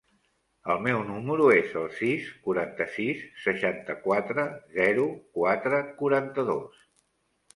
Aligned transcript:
El 0.75 0.79
meu 0.85 1.01
número 1.09 1.49
es 1.55 1.75
el 1.81 1.91
sis, 1.97 2.31
quaranta-sis, 2.47 3.21
seixanta-quatre, 3.43 4.45
zero, 4.79 5.05
quatre, 5.39 5.85
quaranta-dos. 6.03 6.83